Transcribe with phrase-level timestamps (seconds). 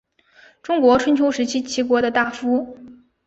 [0.63, 2.75] 中国春秋时期齐国的大夫。